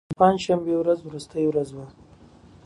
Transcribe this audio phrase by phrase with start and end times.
[0.09, 1.87] د پنج شنبې ورځ وروستۍ ورځ وه.